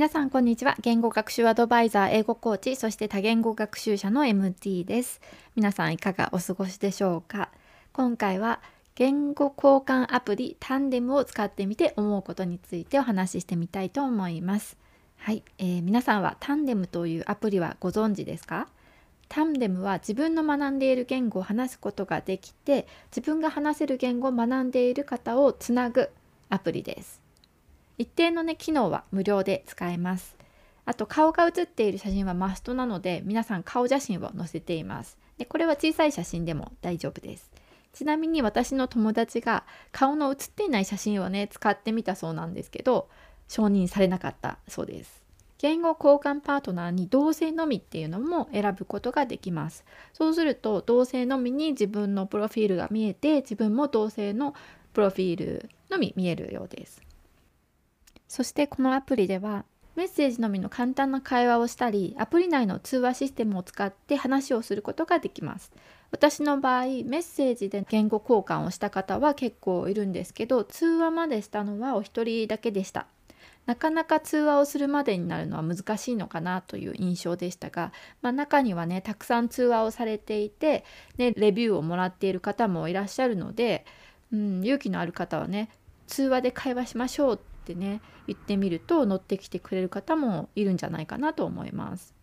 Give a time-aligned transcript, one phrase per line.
[0.00, 0.76] 皆さんこんにちは。
[0.80, 5.20] 言語学習アドバイザー英語コーチそして多言語学習者の MT です。
[5.56, 7.50] 皆さんいかがお過ごしでしょうか？
[7.92, 8.62] 今回は
[8.94, 14.78] 言語交換アプリタンデムを使ってみて思うことについてお話ししてみたいと思います。
[15.18, 18.68] はい、えー、皆さんはタンデムというアプリはご存知ですか？
[19.28, 26.08] タンデムは自分の学んでいる言語を話すことができて自分が話せる言語を学んでいる方をつなぐ
[26.48, 27.19] アプリです。
[28.00, 30.34] 一定のね機能は無料で使えます。
[30.86, 35.18] あと顔が写っている写真はマストなので皆さん顔写真を載せています。
[35.36, 37.50] でこれは小さい写真でも大丈夫です。
[37.92, 43.10] ちなみに私の友達が顔の写っていない写真をね使ってみたそうなんですけど
[43.48, 45.22] 承認されなかったそうです。
[45.58, 49.84] 言語交換パートナーに同性のみっていうのも選ぶことができます。
[50.14, 54.54] そうすると同性のみに自分のプロフィールが見えて自分も同性の
[54.94, 57.02] プロフィールのみ見えるようです。
[58.30, 59.64] そしてこのアプリでは
[59.96, 65.72] メッセージのみの簡単な会話をしたりアプリ内の通話システムを使って話をすることができます。
[66.12, 73.08] 私の場合メッセージで言語交換をした方は結構いるんですけど通話までしたのはお一人だけでした。
[73.66, 80.84] なかなか通話をするまでになるのは難しいのかなという印象でしたが、まあ、中にはねたくさん通話をされていて、
[81.18, 83.84] ね、レビューをもらっている方もいらっしゃるので、
[84.32, 85.68] うん、勇気のある方はね
[86.06, 92.14] 通話で会話しましょうってね言ってみると乗ってきてくれる方もいるんじゃないかなと思います。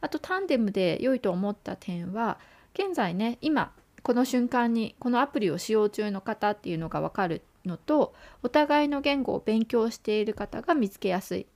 [0.00, 2.38] あとタンデムで良いと思った点は
[2.72, 11.46] 現在ね今この瞬間にこのアプリを使用中の方っていうのが分かるのとお互いの言語を勉強している方が見つけやすい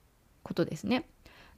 [0.43, 1.05] ことですね。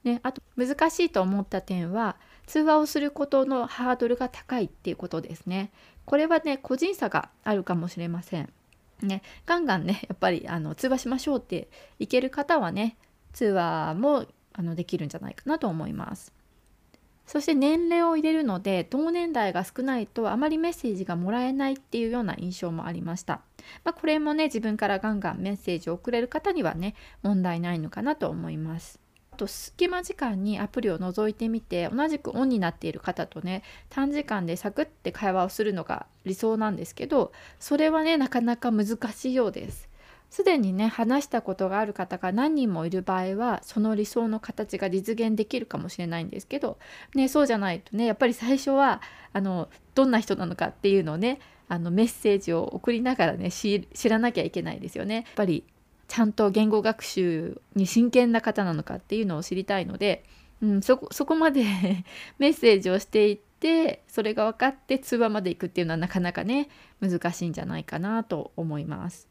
[0.04, 5.72] ねあと難しいと思った点は通話をすることのハードルが高いっていうことですね。
[6.06, 8.50] これはね個人差があるかもしれません。
[9.02, 12.98] ね、ガンガンねやっぱりあの通話しましょうっていける方はね
[13.34, 16.34] 通話もあのできるんじゃないかなと思います。
[17.26, 23.42] そして年齢を入れるので同年代が少ないとあまりメッセージがもらえないっていうような印象もありました。
[23.84, 26.94] まあ、これもね自分からガンガンメッセージを送れる方にはね
[27.24, 29.00] 問題ないのかなと思います。
[29.36, 39.90] と隙間時間にアプリを覗いてみて同じくオンになっている方とね短時間でサクッて会話をするのが理想なんですけどそれはねなかなか難しいようです。
[40.30, 46.78] すでにね話したことがある方が何人もいる場合はその理想の形が実現できるかもしれないんですけど、
[47.14, 49.02] ね、そうじゃないとねやっぱり最初は
[49.32, 55.16] あのどんな人なのかっていうのをねあのメッセージを送りながらね知らなきゃいけないですよね。
[55.16, 55.64] やっぱり
[56.08, 60.24] ちゃんと言語学習に真剣な方なのかっていうのを知りたいので、
[60.62, 61.64] うん、そこそこまで
[62.38, 66.70] メッセージをしていってそれが分かって通話まで行くっていうのはなかなかね
[67.02, 69.28] 難しいんじゃないかなと思います。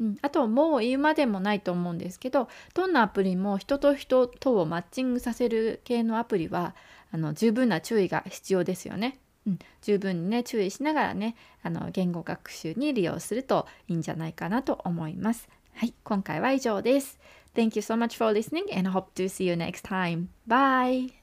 [0.00, 6.76] うん、あともう言うまでもないと思うんですけどどんなアプリも人と人とをマッチングさせる系のアプリは
[7.10, 9.18] あの十分な注意が必要ですよね。
[9.46, 15.48] うん、十分にね注意しながらねあの言語学習に利用するといいんじゃないかなと思います。
[15.77, 17.19] はい、今回は以上です。
[17.55, 20.27] Thank you so much for listening and hope to see you next time.
[20.47, 21.16] Bye!